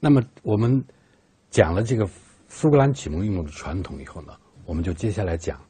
[0.00, 0.84] 那么我们
[1.50, 2.08] 讲了这个
[2.48, 4.32] 苏格兰启蒙运动的传统以后呢，
[4.64, 5.60] 我们就接下来讲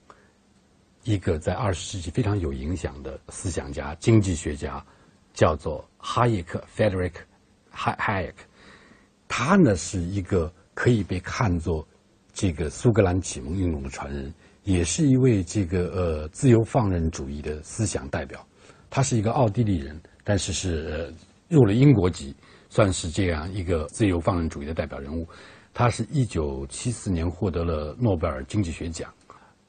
[1.05, 4.85] 一个在二十世纪非常有影响的思想家、经济学家，
[5.33, 7.15] 叫做哈耶克 （Frederick
[7.73, 8.35] Hayek）。
[9.27, 11.87] 他呢是一个可以被看作
[12.33, 14.33] 这个苏格兰启蒙运动的传人，
[14.65, 18.47] 也是一位这个呃自由放任主义的思想代表。
[18.91, 21.15] 他是一个奥地利人，但是是
[21.49, 22.37] 入了英国籍。
[22.69, 25.27] 算是这样一个自由放任主义的代表人物，
[25.73, 29.13] 他是一九七四年获得了诺贝尔经济学奖。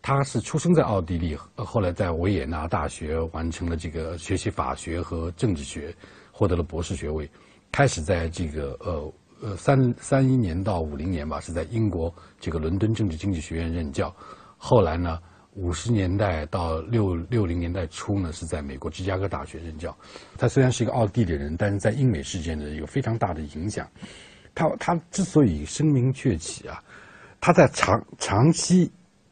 [0.01, 5.93] 他是出生在奥地利，后来在维也纳大学完成了这个学习法学和政治学，
[6.31, 7.29] 获得了博士学位。
[7.71, 14.13] 开始在这个呃呃三三一年到五零年吧，是在英国这个伦敦政治经济学院任教。
[14.57, 15.19] 后来呢？
[15.55, 19.95] 五十年代到六六零年代初呢，是在美国芝加哥大学任教。
[20.37, 23.89] 他虽然是一个奥地利人，但是在英美事件呢有非常大的影响。
[24.53, 26.81] 他他之所以声名鹊起啊，
[27.41, 28.89] 他在长长期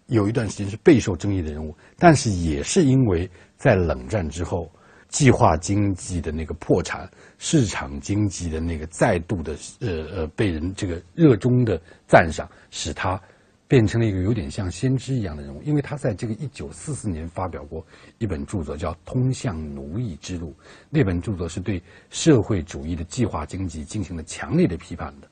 [0.08, 4.72] 有一段时间是备受争议的人物，但是也是因为在冷战之后，
[5.10, 13.22] 计划经济的那个破产，市场经济的那个再度的呃呃被人这个热衷的赞赏，使他。
[13.68, 17.86] 变成了一个有点像先知一样的人物，因为他在这个一九四四年发表过
[18.18, 20.52] 一本著作，叫《通向奴役之路》。
[20.90, 25.28] 那本著作是对社会主义的计划经济进行了强烈的批判的。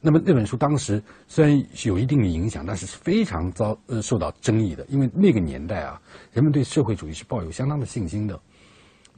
[0.00, 6.00] 那么那本书当时虽然有一定的影响，但是是非常遭呃受到争议的，因为那个年代啊，
[6.32, 8.40] 人们对社会主义是抱有相当的信心的。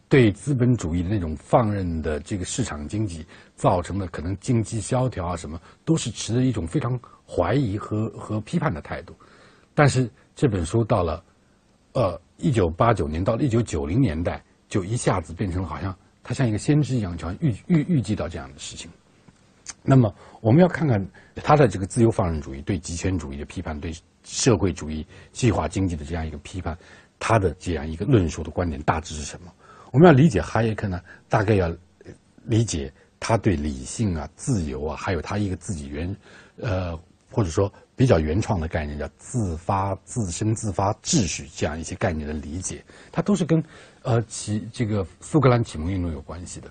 [0.09, 7.01] 对资本主义的那种放任的这个市场经济造成的可能经济萧条啊什么，都是持着一种非常
[7.35, 9.15] 怀疑和和批判的态度。
[9.75, 11.25] 但是这本书到了，
[11.93, 18.91] 呃，一九八九年到了一九九零年代，就一下子变成了好像他像一个先知一样，就像预预预计到这样的事情。
[19.83, 21.05] 那么我们要看看
[21.37, 23.95] 他的这个自由放任主义对极权主义的批判，对
[24.25, 26.77] 社会主义计划经济的这样一个批判，
[27.19, 29.53] 他的这样一个论述的观点大致是什么？
[29.91, 31.75] 我们要理解哈耶克呢，大概要
[32.45, 36.17] 理解他对理性啊、自由啊，还有他一个自己原
[36.57, 36.99] 呃
[37.33, 43.63] 或者说比较原创的概念，叫自发、自生、自发秩序这样一些概念的理解，它都是跟
[44.03, 46.71] 呃其这个苏格兰启蒙运动有关系的。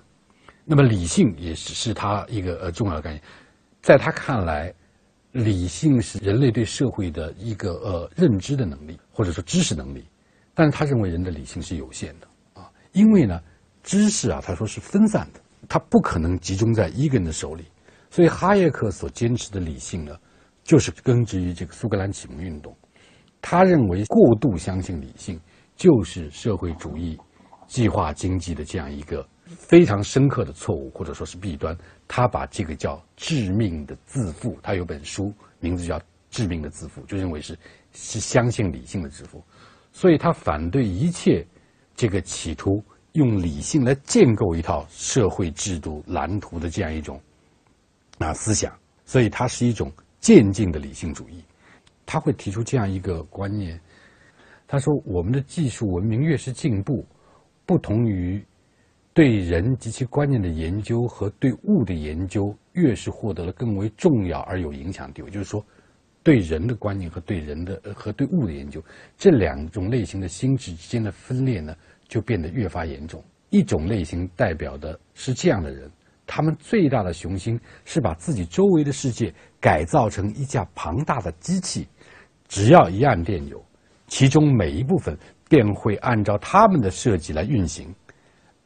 [0.64, 3.22] 那么理性也是是他一个呃重要的概念，
[3.82, 4.72] 在他看来，
[5.32, 10.06] 理性是人类对社会的一个呃认知的能力，或者说知识能力，
[10.54, 12.70] 但是他认为人的理性是有限的啊。
[12.92, 13.40] 因为呢，
[13.82, 17.64] 知识啊，他说是分散的，他不可能集中在一个人的手里，
[18.08, 20.16] 所以哈耶克所坚持的理性呢，
[20.62, 22.76] 就是根植于这个苏格兰启蒙运动。
[23.40, 25.40] 他认为过度相信理性
[25.76, 27.18] 就是社会主义
[27.66, 31.76] 计划经济的这样一个非常深刻的错误，或者说是弊端。
[32.06, 34.56] 他把这个叫致命的自负。
[34.62, 35.98] 他有本书名字叫
[36.30, 37.58] 《致命的自负》，就认为是
[37.92, 39.42] 是相信理性的自负，
[39.92, 41.46] 所以他反对一切。
[41.94, 47.20] 这个企图用理性来建构一套社会制度蓝图的这样一种
[48.16, 48.74] 啊思想，
[49.04, 51.44] 所以它是一种渐进的理性主义。
[52.06, 53.78] 他会提出这样一个观念：
[54.66, 57.06] 他说，我们的技术文明越是进步，
[57.66, 58.42] 不同于
[59.12, 65.30] 对人及其观念的研究和对物的研究，越是获得了更为重要而有影响地位。
[65.30, 65.62] 就是说。
[66.24, 68.80] 对人的观念和对人的和对物的研究，
[69.18, 73.20] 这两种类型的心智之间的分裂呢，就变得越发严重。
[73.50, 75.90] 一种类型代表的是这样的人，
[76.26, 81.86] 他们最大的雄心是把自己周围的世界改造成一架庞大的机器，
[82.48, 83.62] 只要一按电钮，
[84.06, 85.18] 其中每一部分
[85.48, 87.94] 便会按照他们的设计来运行。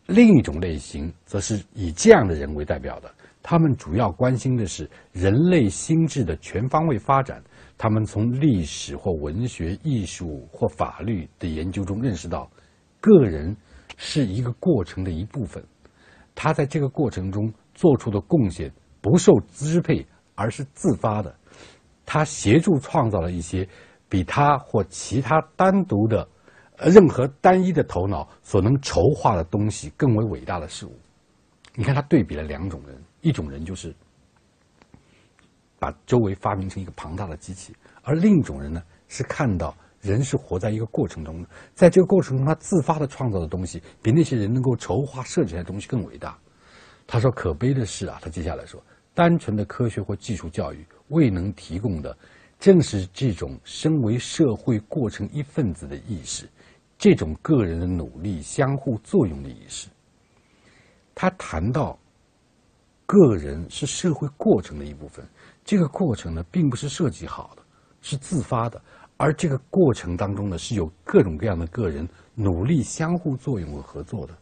[0.06, 3.12] 另一种类型则是以这样的人为代表的。
[3.42, 7.42] 他们主要关心的是人类心智的全方位发展。
[7.78, 12.50] 他们从历史或文学、艺术或法律的研究中认识到，
[13.00, 13.56] 个人
[13.96, 15.62] 是一个过程的一部分。
[16.36, 20.06] 他在这个过程中做出的贡献不受支配，
[20.36, 21.34] 而是自发的。
[22.04, 23.68] 他协助创造了一些
[24.08, 26.28] 比他或其他单独的、
[26.78, 30.96] 任何单一的头脑所能筹划的东西更为伟大的事物。
[31.74, 33.02] 你看，他对比了两种人。
[33.22, 33.92] 一种人就是
[35.80, 46.38] 把周围发明成一个庞大的机器，而另一种人呢是看到人是活在一个过程中的，在这个过程中他自发的创造的东西比那些人能够筹划设计的东西更伟大。
[47.06, 48.82] 他说：“可悲的是啊，他接下来说，
[49.14, 52.16] 单纯的科学或技术教育未能提供的，
[52.58, 56.48] 正是这种身为社会过程一份子的意识，
[56.96, 59.88] 这种个人的努力相互作用的意识。”
[61.14, 61.98] 他谈到。
[63.08, 65.24] 个人是社会过程的一部分，
[65.64, 67.62] 这个过程呢，并不是设计好的，
[68.02, 68.82] 是自发的，
[69.16, 74.34] 而这个过程当中呢，是有各种各样的个人努力相互作用和合作的。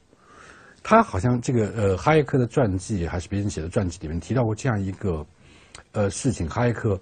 [0.82, 5.26] 他好像这个呃，哈耶克的传记还是别人写的传记里面提到过这样一个
[5.93, 7.00] 呃事情，哈耶克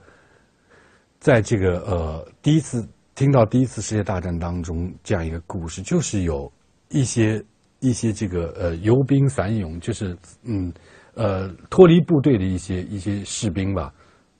[1.18, 6.52] 在这个呃第一次听到第一次世界大战当中这样一个故事，就是有
[6.90, 7.44] 一些
[7.80, 10.72] 一些这个呃游兵散勇，就是嗯。
[11.14, 13.92] 呃，脱离部队的一些一些士兵吧，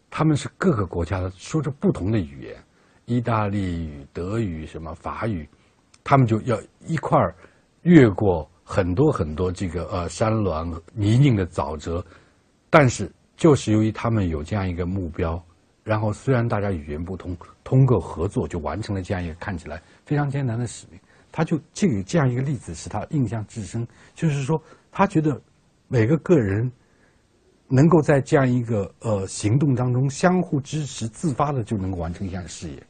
[0.09, 2.57] 他们是各个国家的，说着不同的语言，
[3.05, 5.49] 意大利语、德语、什么法语，
[6.03, 7.35] 他们就要一块儿
[7.83, 12.05] 越过很多很多这个呃山峦泥泞的沼泽，
[12.71, 15.43] 但是就是由于他们有这样一个目标，
[15.85, 21.01] 然后虽然大家语言不通，通过合作就完成了这样一个看起来非常艰难的使命。
[21.31, 25.41] 他就这个这样一个例子使他印象至深，就是说他觉得。
[25.89, 26.73] 每个个人
[27.69, 32.83] 能够在这样一个呃行动当中相互支持、自发的就能够完成一项事业，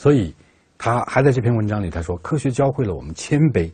[0.00, 0.34] 所以
[0.78, 3.70] 他还在这篇文章里他说：“科学教会了我们谦卑，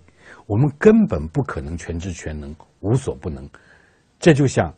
[0.47, 3.49] 我们根本不可能全知全能、无所不能。
[4.19, 4.75] 这就像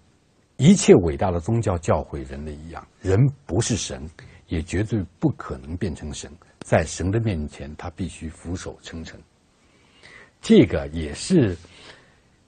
[0.58, 4.06] 一切伟大的宗教教诲人类一样，人不是神，
[4.48, 6.30] 也绝对不可能变成神，
[6.60, 9.18] 在神的面前，他必须俯首称臣。
[10.42, 11.56] 这个也是。”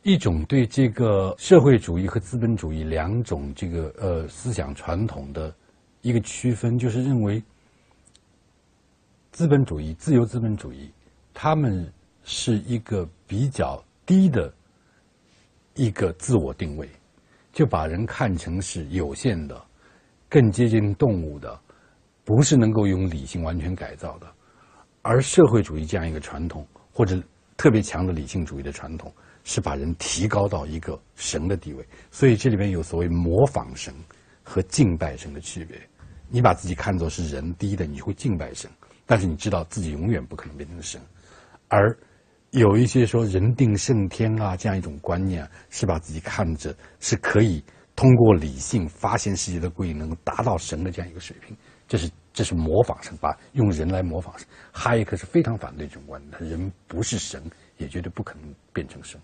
[0.02, 5.54] 一种对这个社会主义和资本主义两种这个呃思想传统的
[6.02, 7.42] 一个区分，就是认为
[9.40, 10.92] 资本主义、自由资本主义，
[11.32, 11.90] 他们
[12.24, 14.52] 是一个比较低的
[15.74, 16.86] 一个自我定位，
[17.50, 19.58] 就把人看成是有限的、
[20.28, 21.58] 更接近动物的，
[22.22, 24.30] 不是能够用理性完全改造的。
[25.00, 27.18] 而社会主义这样一个传统，或者
[27.56, 29.10] 特别强的理性主义的传统。
[29.42, 33.94] 是把人提高到一个神的地位，所以这里面有所谓模仿神
[34.42, 35.80] 和敬拜神的区别。
[36.28, 38.70] 你把自己看作是人低的，你会敬拜神，
[39.10, 41.00] 但是你知道自己永远不可能变成神。
[41.66, 41.98] 而
[42.50, 47.60] 有一些说人定胜天啊这样一种观念，是把自己看着是可以
[47.96, 51.56] 通过理性发现世界的规律，能够达到神的这样一个水平。
[51.88, 54.46] 这是这是模仿神，把用人来模仿神。
[54.70, 57.42] 哈耶克是非常反对这种观点，人不是神，
[57.78, 59.20] 也绝对不可能变成神。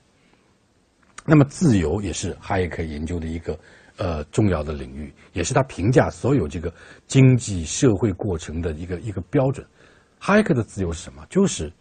[1.25, 3.57] 那么，自由也是哈耶克研究的一个
[3.99, 6.75] 呃重要的领域，也是他评价所有这个
[7.07, 9.65] 经济社会过程的一个一个标准。
[10.19, 11.25] 哈耶克的自由是什么？
[11.31, 11.73] 就是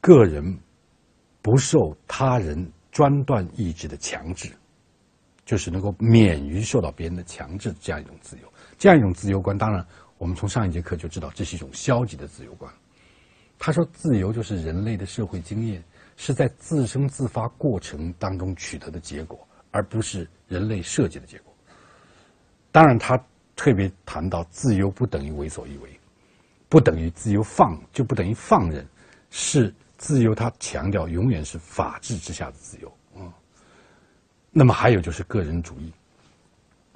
[0.00, 0.58] 个人
[1.40, 4.50] 不受他人专断意志的强制，
[5.44, 8.52] 就是能够免于受到别人的强制这样一种自由。
[8.78, 9.86] 这样一种自由观，当然
[10.18, 12.72] 我们从上一节课就知道，这是一种消极的自由观。
[13.58, 15.82] 他说，自由就是人类的社会经验。
[16.14, 21.52] 是在自生自发过程当中取得的结果，而不是人类设计的结果。
[22.70, 23.18] 当然，他
[23.56, 25.98] 特别谈到自由不等于为所欲为，
[26.72, 28.82] 不等于自由放，就不等于放任，
[29.28, 30.34] 是自由。
[30.34, 32.90] 他强调永远是法治之下的自由。
[33.14, 33.30] 嗯。
[34.50, 35.92] 那么还有就是个人主义。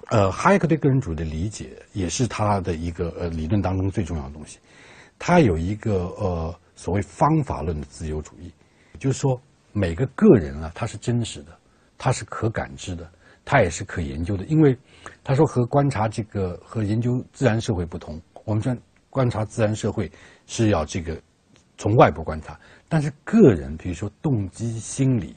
[0.06, 4.58] 呃，哈耶克对个人主义的理解也是他的一个呃理论当中最重要的东西。
[5.18, 8.50] 他有一个呃所谓方法论的自由主义。
[8.98, 9.38] 就是说，
[9.72, 11.54] 每个个人啊，他是真实的，
[11.98, 13.06] 他是可感知的，
[13.44, 14.44] 他也是可研究的。
[14.46, 14.74] 因为
[15.22, 18.74] 他说和观察这个和研究自然社会不同，我们说
[19.16, 20.12] 观察自然社会
[20.46, 21.18] 是要这个
[21.78, 25.34] 从外部观察，但是个人，比如说动机、心理，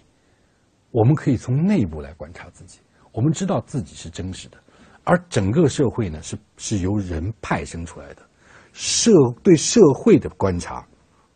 [0.92, 2.80] 我们可以从内部来观察自己。
[3.14, 4.58] 我们知道自己是真实的，
[5.06, 8.22] 而整个社会呢，是是由人派生出来的，
[8.74, 10.86] 社对社会的观察。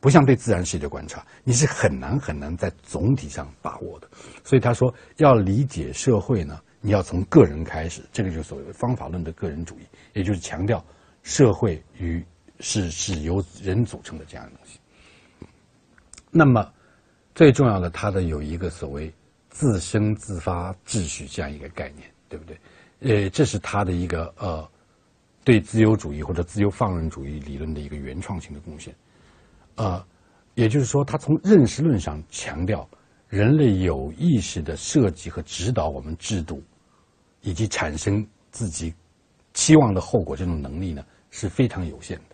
[0.01, 4.07] 不像对自然世界的观察，你是很难很难在总体上把握的。
[4.43, 8.01] 所以他说，要理解社会呢，你要从个人开始。
[8.11, 10.83] 这个就是所谓方法论的个人主义，也就是强调
[11.21, 12.21] 社会与
[12.59, 14.79] 是是由人组成的这样的东西。
[16.31, 16.71] 那么
[17.35, 19.13] 最重要的，它的有一个所谓
[19.49, 22.57] 自生自发秩序这样一个概念，对不对？
[23.01, 24.67] 呃，这是他的一个呃
[25.43, 28.95] 对自由主义或者自由放任主义理论的一个原创性的贡献。
[29.75, 30.03] 呃，
[30.55, 32.87] 也就是说，他从认识论上强调，
[33.27, 36.63] 人类有意识的设计和指导我们制度，
[37.41, 38.93] 以及产生自己
[39.53, 42.32] 期望的后果这种能力呢是非常有限的。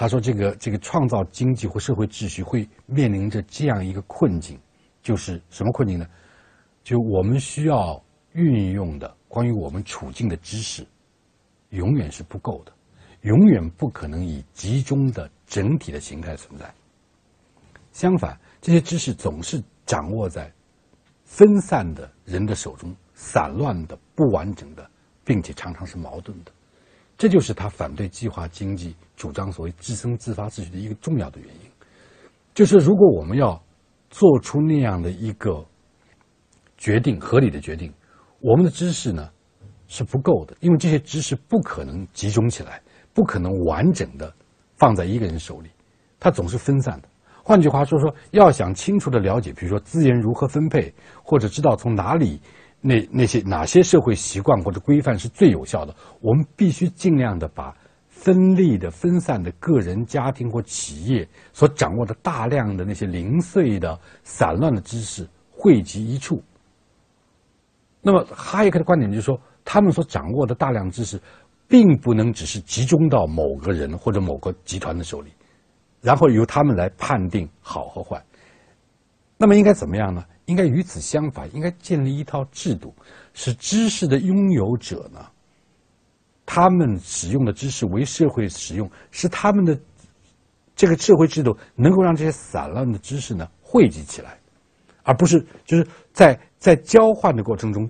[0.00, 4.56] 他说，这个这个创造经济或社会秩序会面临着这样一个困境，
[5.02, 6.06] 就是什么困境呢？
[6.84, 8.00] 就我们需要
[8.32, 10.86] 运用的关于我们处境的知识，
[11.70, 12.72] 永远是不够的。
[13.22, 16.72] 永远不可能以集中的整体的形态存在。
[17.90, 20.48] 相反，这些知识总是掌握在
[21.24, 24.88] 分散的人的手中，散乱的、不完整的，
[25.24, 26.52] 并且常常是矛盾的。
[27.18, 31.70] 这就是他反对计划经济、主张所谓自生自发秩序的一个重要的原因。
[32.54, 33.60] 就是如果我们要
[34.08, 35.66] 做出那样的一个
[36.76, 37.92] 决定，合理的决定，
[38.40, 39.28] 我们的知识呢
[39.88, 42.80] 是不够的，因为这些知识不可能集中起来，
[43.12, 44.32] 不可能完整的
[44.76, 45.68] 放在一个人手里，
[46.20, 47.08] 它总是分散的。
[47.42, 50.94] 换句话说，说要想清楚的了解，比如说资源如何分配，
[51.24, 52.40] 或者知道从哪里。
[52.80, 55.94] 那那些哪些社会习惯或者规范是最有效的？
[56.20, 57.76] 我们必须尽量的把
[58.08, 66.42] 分立的、分散的个人、家庭或企业所掌握的大量的那些零碎的、散乱的知识汇集一处。
[68.00, 71.20] 那么哈耶克的观点就是说，他们所掌握的大量知识，
[71.66, 75.32] 并不能只是集中到某个人或者某个集团的手里，
[76.00, 78.24] 然后由他们来判定好和坏。
[79.36, 80.24] 那么应该怎么样呢？
[80.48, 82.94] 应该与此相反，应该建立一套制度，
[83.34, 85.20] 使知识的拥有者呢，
[86.46, 89.78] 他们使用的知识为社会使用，使他们的
[90.74, 94.38] 这个社会制度能够让这些散乱的知识呢汇集起来，
[95.02, 97.86] 而不是就是在在交换的过程中，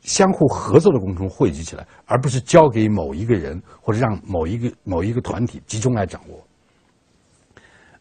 [0.00, 6.42] 相互合作的过程中汇集起来，而不是交给某一个人或者让某一个某一个团体集中来掌握。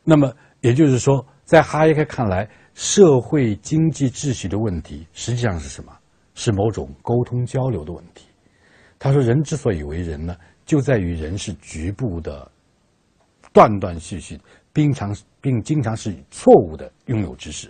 [0.05, 2.49] 那么也就是说，在哈耶克看来。
[2.79, 5.91] 社会经济秩序的问题实际上是什么？
[6.33, 8.25] 是某种沟通交流的问题。
[8.97, 10.33] 他说：“人之所以为人呢，
[10.65, 12.49] 就在于人是局部的、
[13.51, 14.39] 断断续续，
[14.71, 17.69] 并常并经常是错误的拥有知识。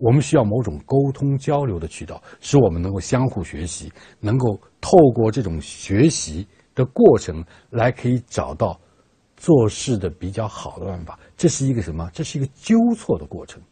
[0.00, 8.80] 我们需要某种沟通交流的渠道，使我们能够相互学习，能够透过这种学习的过程来可以找到
[9.36, 11.16] 做事的比较好的办法。
[11.36, 12.10] 这是一个什么？
[12.12, 13.62] 这是一个纠错的过程。”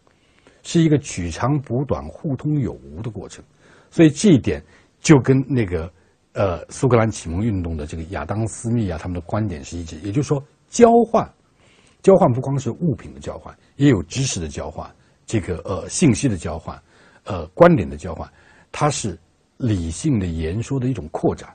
[0.68, 3.42] 是一个取长补短、互通有无的过程，
[3.90, 4.62] 所以这一点
[5.00, 5.90] 就跟那个
[6.34, 9.96] 呃苏格兰启蒙运动的这个亚当·斯密啊他们的观点是一致。
[10.00, 11.26] 也就是说，交换，
[12.02, 14.94] 交换不光是物品的交换，也有知识的交换，
[15.24, 16.78] 这个呃信息的交换，
[17.24, 18.30] 呃观点的交换，
[18.70, 19.18] 它是
[19.56, 21.48] 理性的言说的一种扩展。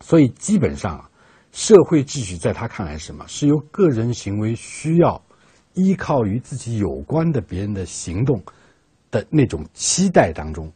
[0.00, 1.10] 所以基本上啊，
[1.52, 3.22] 社会秩序在他看来是什么？
[3.28, 5.22] 是由个人行为需要。
[5.76, 8.42] 依靠于自己有关的别人的行动
[9.10, 10.72] 的那种期待当中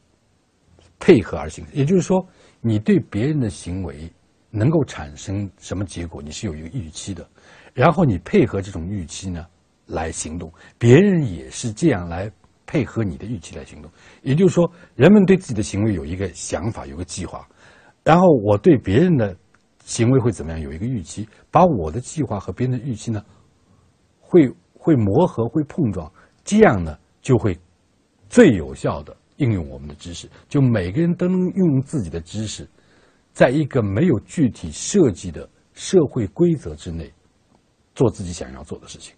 [0.98, 2.22] 配合而行，也就是说，
[2.60, 4.12] 你对别人的行为
[4.50, 7.26] 能够产生什么结果，你是有一个预期的，
[7.72, 9.46] 然后你配合这种预期呢
[9.86, 12.30] 来行动，别人也是这样来
[12.66, 13.90] 配合你的预期来行动。
[14.22, 17.48] 也就是说，人们对自己的行为有一个想法，有个计划，
[18.04, 19.34] 然后我对别人的
[19.82, 23.24] 行为会怎么样有一个预期，把我的计划和别人的预期呢
[24.20, 24.50] 会。
[24.82, 26.10] 会磨合，会碰撞，
[26.42, 27.56] 这样呢就会
[28.30, 30.26] 最有效的应用我们的知识。
[30.48, 32.66] 就每个人都能用自己的知识，
[33.32, 37.12] 在一个没有具体设计的社会规则之内，
[37.94, 39.14] 做自己想要做的事情。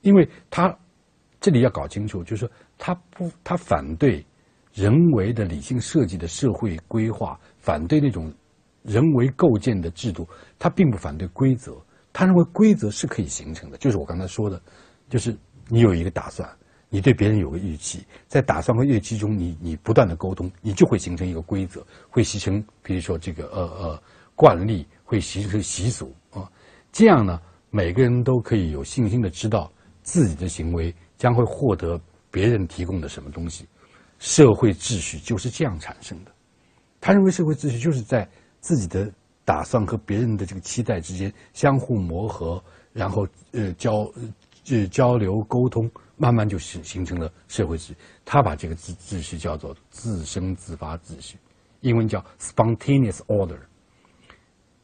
[0.00, 0.74] 因为他
[1.40, 4.24] 这里要搞清楚，就是说他不，他反对
[4.72, 8.32] 人为的理性设计的社会规划，反对那种
[8.82, 10.26] 人为构建的制度。
[10.58, 11.76] 他并不反对规则，
[12.16, 13.76] 他认为规则是可以形成的。
[13.76, 14.58] 就是我刚才说的。
[15.08, 15.36] 就是
[15.68, 16.50] 你有一个打算，
[16.88, 24.02] 你对别人有个预期，在打算和预期中，你你不断的沟通，你就会形成一个规则，会形成比如说这个呃呃
[24.34, 26.50] 惯例，会形成习俗啊。
[26.90, 29.70] 这样呢，每个人都可以有信心的知道
[30.02, 33.64] 自己的行为将会获得别人提供的什么东西。
[34.18, 36.32] 社会秩序就是这样产生的。
[37.00, 38.28] 他认为社会秩序就是在
[38.60, 39.08] 自己的
[39.46, 42.62] 打算和别人的这个期待之间相互磨合，
[42.92, 44.06] 然后呃交。
[44.68, 47.96] 这交流沟通，慢慢就形形成了社会秩序。
[48.24, 51.38] 他把这个秩秩序叫做自生自发秩序，
[51.82, 53.60] 英文叫 spontaneous order。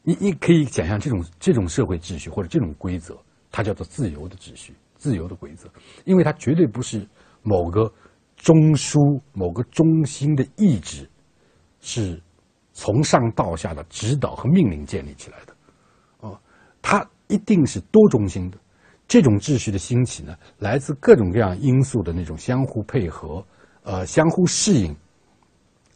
[0.05, 3.19] 你你可以想象这种这种社会秩序或者这种规则，
[3.51, 5.69] 它叫做自由的秩序、自由的规则，
[6.05, 7.05] 因为它绝对不是
[7.43, 7.93] 某个
[8.37, 11.11] 中枢、某个中心的意志
[11.81, 12.23] 是
[12.73, 15.55] 从上到下的指导和命令建立起来的。
[16.21, 16.39] 哦，
[16.81, 18.59] 它一定是多中心的。
[19.09, 23.45] 这种秩序的兴起呢，来自各种各样因素的那种相互配合，
[23.83, 24.97] 呃，相互适应，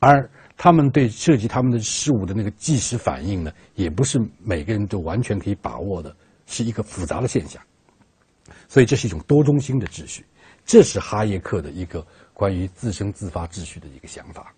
[0.01, 6.15] 而他们对涉及他们的事物的那个即时反应呢，也不是每个人都完全可以把握的，
[6.45, 7.63] 是一个复杂的现象。
[8.69, 10.25] 所以这是一种多中心的秩序，
[10.67, 14.53] 这是哈耶克的一个关于自生自发秩序的一个想法。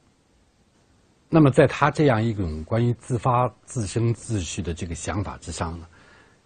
[1.29, 5.87] 那么在他这样一种关于自发自生自序的这个想法之上呢，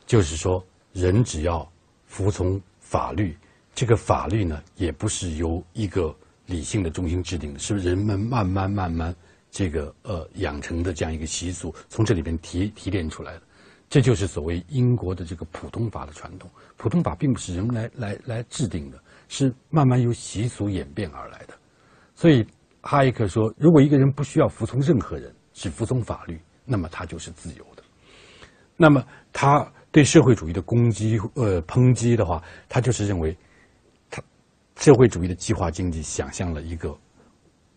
[0.07, 1.71] 就是说人只要
[2.07, 3.37] 服从法律，
[3.75, 6.15] 这个法律呢，也不是由一个
[6.47, 9.15] 理性的中心制定的，是人们慢慢慢慢
[9.51, 13.43] 这个呃养成的这样一个习俗，从这里边提提炼出来的。
[13.89, 16.51] 这就是所谓英国的这个普通法的传统。
[16.79, 18.99] 普通法并不是人们来来来制定的，
[19.29, 21.55] 是慢慢由习俗演变而来的。
[22.15, 22.47] 所以
[22.83, 27.83] 哈耶克说，如果一个人不需要服从任何人，只服从法律，那么他就是自由的。
[28.77, 33.37] 那么他对社会主义的攻击呃抨击的话，他就是认为，
[34.11, 34.21] 他
[34.77, 36.93] 社会主义的计划经济想象了一个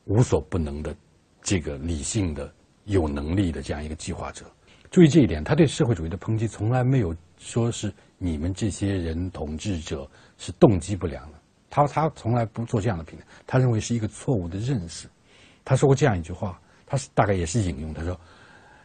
[0.05, 0.95] 无所不能的
[1.41, 2.51] 这个理性的
[2.85, 4.45] 有能力的这样一个计划者。
[4.89, 11.37] 注意这一点，他对社会主义的抨击从来没有说是你们这些人统治者是动机不良的，
[11.75, 15.09] 他他从来不做这样的评论，他认为是一个错误的认识。
[15.65, 18.17] 他说过这样一句话，他是大概也是引用，他说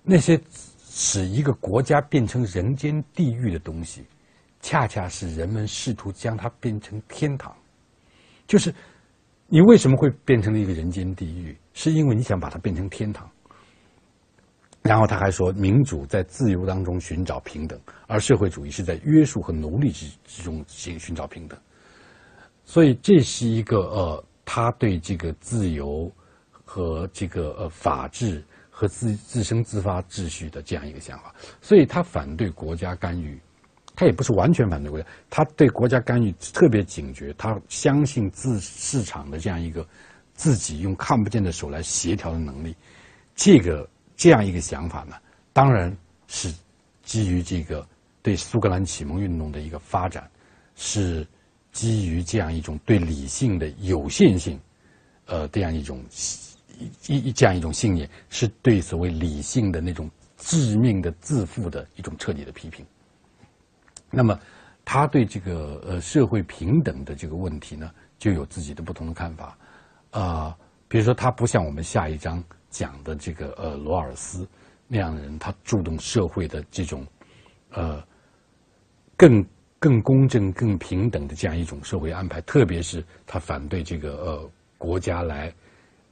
[0.03, 0.41] 那些
[0.89, 4.05] 使一个国家变成人间地狱的东西，
[4.61, 7.55] 恰恰是人们试图将它变成天堂。
[8.49, 8.75] 就是
[9.47, 13.31] 你为什么会变成了一个人间地狱，是因为你想把它变成天堂。
[14.83, 17.79] 然后他还说，民主在自由当中寻找平等，
[18.09, 21.57] 而社会主义是在约束和奴隶之之中寻寻找平等。
[22.71, 26.09] 所以这是一个呃，他对这个自由
[26.65, 31.35] 和这个呃法治和自自身自发秩序的这样一个想法。
[31.61, 33.37] 所以他反对国家干预，
[33.97, 39.85] 他也不是完全反对国家，他对国家干预特别警觉，他相信自市场的这样一个
[40.33, 42.77] 自己用看不见的手来协调的能力，
[43.35, 43.89] 这个。
[44.17, 45.17] 这样一个想法呢，
[45.51, 45.97] 当然
[46.27, 46.55] 是
[47.03, 47.89] 基于这个
[48.21, 50.31] 对苏格兰启蒙运动的一个发展，
[50.77, 51.27] 是
[51.73, 54.59] 基于这样一种对理性的有限性，
[55.27, 56.03] 呃，这样一种
[57.07, 62.85] 一一这样一种信念，是对所谓理性的那种致命的自负的一种彻底的批评。
[64.11, 64.39] 那么，
[64.85, 69.59] 他对这个呃社会平等的这个问题呢，就有自己的不同的看法
[70.11, 70.57] 啊。
[70.89, 72.43] 比如说，他不像我们下一章。
[72.73, 74.49] 讲的这个呃罗尔斯
[74.87, 77.05] 那样的人，他注重社会的这种
[77.71, 78.01] 呃
[79.17, 79.45] 更
[79.81, 85.53] 更公正、更平等的这样一种社会安排，特别是他反对这个呃国家来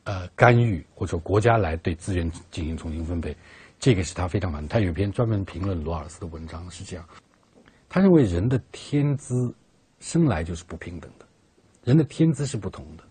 [0.04, 3.36] 呃干预，或者说国家来对资源进行重新分配，
[3.78, 4.68] 这个是他非常反对。
[4.68, 7.04] 他有一篇专门评论罗尔斯的文章是这样，
[7.88, 9.54] 他认为人的天资
[10.00, 11.26] 生来就是不平等的，
[11.84, 13.04] 人的天资是不同的，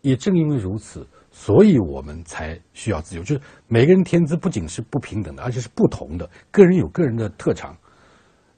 [0.00, 1.06] 也正因为如此。
[1.34, 6.28] 所以我们才需要自由，就是每个人天资不仅是不平等的，而且是不同的。
[6.50, 7.74] 个人有个人的特长，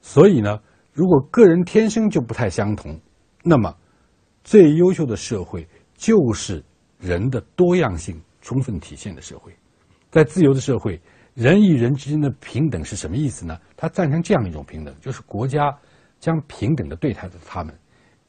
[0.01, 0.59] 所以呢，
[0.95, 2.97] 如果个人天生就不太相同，
[3.43, 3.75] 那么
[4.45, 6.63] 最优秀的社会就是
[6.97, 9.53] 人的多样性充分体现的社会。
[10.09, 10.97] 在自由的社会，
[11.33, 13.59] 人与人之间的平等是什么意思呢？
[13.75, 15.77] 他赞成这样一种平等，就是国家
[16.17, 17.77] 将平等的对待着他们，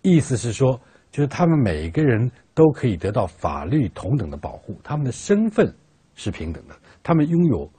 [0.02, 0.80] 意思是说。
[1.12, 5.74] 就是他们每个人都可以得到法律同等的保护，他们的身份
[6.14, 7.70] 是平等的，他们拥有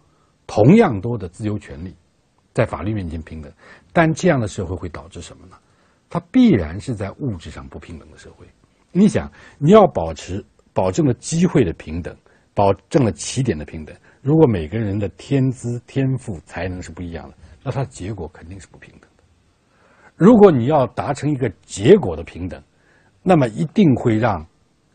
[0.47, 1.95] 同样多的自由权利，
[2.58, 3.52] 在法律面前平等。
[3.93, 5.56] 但这样的社会会导致什么呢？
[6.10, 8.48] 它必然是在物质上不平等的社会。
[8.91, 10.43] 你想，你要保持
[10.74, 12.17] 保证了机会的平等，
[12.56, 19.24] 保证了起点的平等，如果每个人的天资、天赋、才能是不一样的，那它结果肯定是不平等的。
[20.15, 22.60] 如果你要达成一个结果的平等，
[23.22, 24.43] 那么一定会让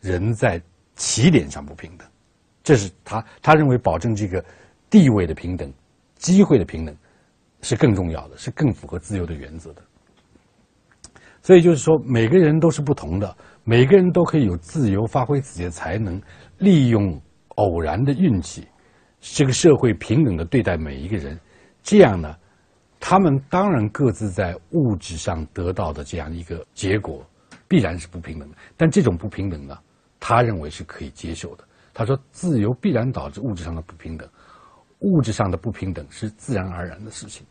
[0.01, 0.61] 人在
[0.95, 2.05] 起点上不平等，
[2.63, 4.43] 这是他他认为保证这个
[4.89, 5.71] 地位的平等、
[6.17, 6.95] 机会的平等
[7.63, 9.81] 是更重要的，是更符合自由的原则的。
[11.41, 16.21] 所以就是说，每个人都是不同的，每个人都可以有自由发挥自己的才能，
[16.59, 17.19] 利用
[17.55, 18.67] 偶然的运气，
[19.19, 21.39] 这个社会平等的对待每一个人，
[21.81, 22.35] 这样呢，
[22.99, 27.25] 他们当然各自在物质上得到的这样一个结果。
[27.65, 29.75] 必然是不平等的，但这种不平等呢，
[30.19, 31.63] 他认为是可以接受的。
[31.91, 34.29] 他说，自由必然导致物质上的不平等，
[35.03, 37.45] 物质上的不平等是自然而然的事情。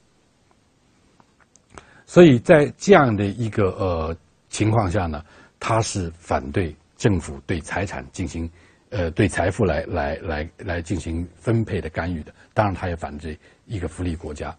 [2.04, 4.16] 所以在这样的一个呃
[4.48, 5.24] 情况下呢，
[5.60, 8.50] 他是反对政府对财产进行
[8.90, 12.34] 呃对财富来来来来进行分配的干预的。
[12.52, 14.54] 当然，他也反对一个福利国家，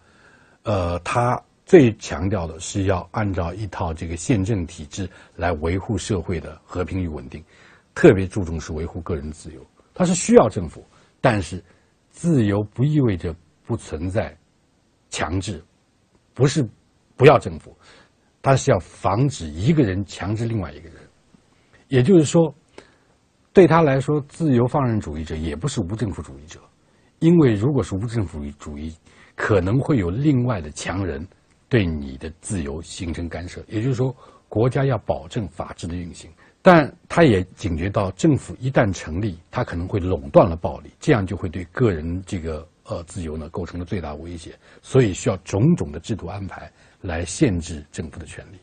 [0.64, 1.40] 呃，他。
[1.66, 7.42] 最强调的是要按照一套这个宪政体制来维护社会的和平与稳定，
[7.96, 9.66] 特别注重是维护个人自由。
[9.94, 10.86] 他是需要政府，
[11.22, 11.64] 但是
[12.14, 14.34] 自由不意味着不存在
[15.10, 15.62] 强制，
[16.34, 16.66] 不是
[17.18, 17.76] 不要政府，
[18.42, 20.98] 它是要防止一个人强制另外一个人。
[21.90, 22.56] 也就是说，
[23.52, 26.62] 对他来说，自由放任主义者也不是无政府主义者，
[27.20, 28.96] 因为如果是无政府主义，
[29.36, 31.28] 可能会有另外的强人。
[31.70, 34.16] 对你的自由形成干涉，也就是说，
[34.48, 36.30] 国家要保证法治的运行，
[36.66, 46.72] 但他也警觉到，政府一旦成立，他可能会垄断了暴力，这样就会对个人这个呃自由呢构成了最大威胁，所以需要种种的制度安排
[47.02, 48.58] 来限制政府的权利。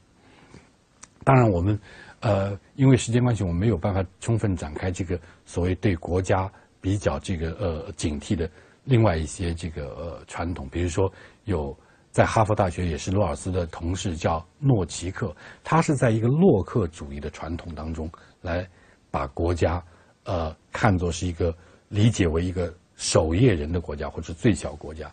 [1.24, 1.78] 当然，我们
[2.20, 8.50] 呃因为时间关系，我们没有办法充分展开这个所谓对国家比较这个呃警惕的
[8.84, 11.12] 另外一些这个呃传统，比如说
[11.44, 11.76] 有。
[12.10, 15.34] 在哈佛大学也是罗尔斯的同事，叫诺奇克。
[15.62, 18.68] 他是在一个洛克主义的传统当中来
[19.10, 19.82] 把国家，
[20.24, 21.54] 呃，看作是一个
[21.88, 25.10] 理解为一个守夜人的国家或者最小国家。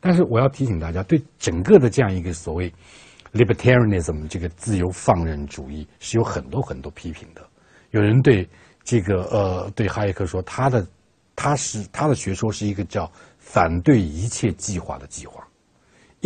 [0.00, 2.72] 但是我要提醒大家，对整个的这样一个所谓
[3.32, 7.46] libertarianism 这个自由放任主义是有很多很多批评的。
[7.90, 8.48] 有人对
[8.84, 10.86] 这个呃对哈耶克说，他的
[11.34, 15.45] 他是他的学说是一个叫反对一切计划的计划。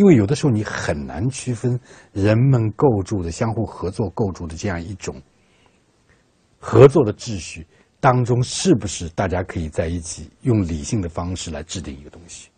[0.01, 1.79] 因为有的时候你很难区分
[2.15, 5.21] 人们构筑的相互合作构筑的这样一种
[6.59, 7.67] 合作的秩序
[8.01, 12.49] 当中，是不是大家可以在一起用理性的方式来制定一个东西？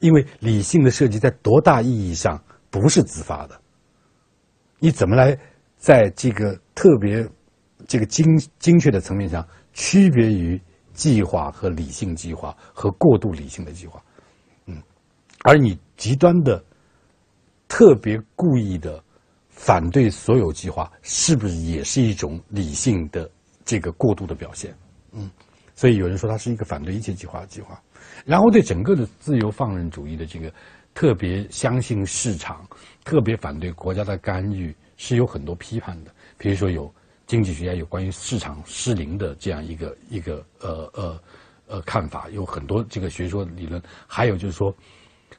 [0.00, 3.60] 因为理性的设计在多大意义上不是自发的，
[4.80, 5.38] 你怎么来
[5.76, 7.24] 在这个特别
[7.86, 8.26] 这个精
[8.58, 10.60] 精确的层面上区别于
[10.92, 14.02] 计划和理性计划和过度理性的计划？
[15.42, 16.62] 而你极端的、
[17.68, 19.02] 特别故意的
[19.48, 23.28] 反对所有计划，是不是也是一种理性的
[23.64, 24.74] 这个过度的表现？
[25.12, 25.30] 嗯，
[25.74, 27.80] 所以有人说它是一个反对一切计划的计划，
[28.24, 30.52] 然后对整个的自由放任主义的这个
[30.94, 32.64] 特别相信市场、
[33.04, 36.10] 特别反对国家的干预，是有很多批判的。
[36.38, 36.92] 比如说，有
[37.26, 41.20] 经济学家有关于市场失灵的这样一个一个呃呃
[41.66, 44.72] 呃看法，有很多这个学说理论，还有就是说。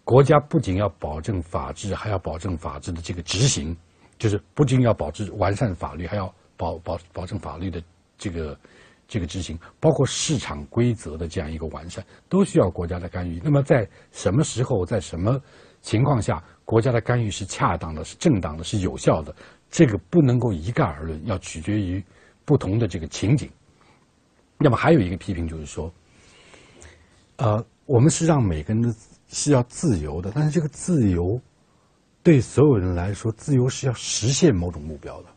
[0.05, 3.75] 国家不仅要保证法治，还要保证法治的这个执行，
[4.19, 7.81] 就是不仅要保质完善法律，还要保保保证法律的
[8.17, 8.59] 这个
[9.07, 13.39] 这个执行，包括市场规则的这样一个完善，都需要国家的干预。
[13.41, 15.41] 那么在什么时候，在什么
[15.81, 19.33] 情况下，国家的干预是恰当的、是正当的、是有效的？
[19.71, 22.03] 这个不能够一概而论，要取决于
[22.43, 23.49] 不同的这个情景。
[24.57, 25.89] 那么还有一个批评就是说，
[27.37, 28.93] 呃，我们是让每个人的。
[29.33, 31.41] 是要自由的，但是这个自由
[32.21, 35.29] 对所有人来说，自由是要实现某种目标的。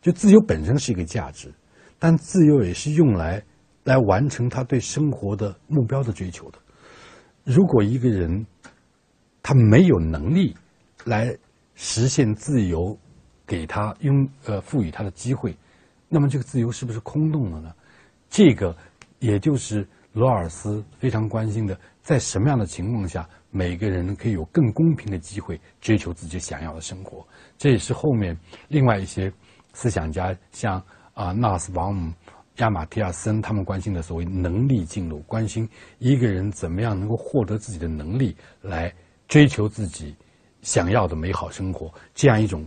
[0.00, 1.52] 就自由本身是一个价值，
[1.98, 3.42] 但自由也是用来
[3.84, 6.58] 来完成他对生活的目标的追求的。
[7.44, 8.46] 如果一个人
[9.42, 10.56] 他没有能力
[11.04, 11.36] 来
[11.74, 12.98] 实现自由，
[13.46, 15.56] 给他拥呃赋予他的机会，
[16.08, 17.74] 那么这个自由是不是空洞了呢？
[18.30, 18.76] 这个
[19.18, 21.78] 也就是罗尔斯非常关心的。
[22.00, 27.26] 在什么样的情况下，每个人可以有更公平的机会追求自己想要的生活？
[27.58, 28.34] 这也是后面
[28.68, 29.30] 另外一些
[29.74, 32.10] 思想家，像啊纳斯王姆、
[32.56, 38.90] 亚马提亚森他们关心的所谓能力进入，关心一个人怎么样能够获得自己的能力来
[39.28, 40.16] 追求自己
[40.62, 42.66] 想要的美好生活，这样一种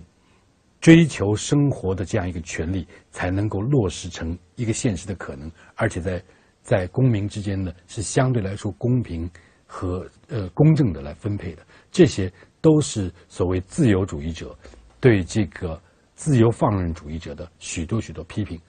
[0.80, 6.22] 追求生活的这样一个权利，才能够落实成一个现实的可能，而且在。
[6.62, 9.30] 在公民之间呢，是相对来说公平
[9.66, 14.58] 和呃公正的来分配的，这些都是所谓自由主义者
[15.00, 15.82] 对这个
[16.16, 18.60] 自由放任主义者的许多许多批评。